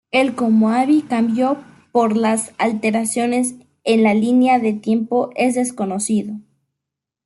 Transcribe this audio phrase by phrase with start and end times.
[0.09, 1.57] El cómo Abby cambió
[1.91, 3.53] por las alteraciones
[3.83, 6.37] en la línea de tiempo es desconocido.